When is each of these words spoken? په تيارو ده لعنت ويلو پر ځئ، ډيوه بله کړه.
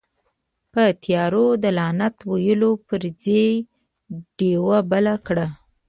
په 0.71 0.83
تيارو 1.03 1.47
ده 1.61 1.69
لعنت 1.77 2.15
ويلو 2.31 2.71
پر 2.87 3.01
ځئ، 3.23 3.47
ډيوه 4.37 4.77
بله 4.91 5.13
کړه. 5.27 5.47